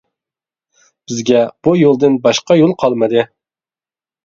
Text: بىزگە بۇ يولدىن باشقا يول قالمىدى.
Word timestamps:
بىزگە 1.11 1.43
بۇ 1.67 1.75
يولدىن 1.81 2.17
باشقا 2.25 2.59
يول 2.61 2.75
قالمىدى. 2.83 3.29